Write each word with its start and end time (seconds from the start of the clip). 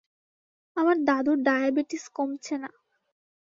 আমার 0.77 0.97
দাদুর 1.03 1.37
ডায়াবেটিস 1.43 2.03
কমছে 2.15 2.55
না। 2.57 2.69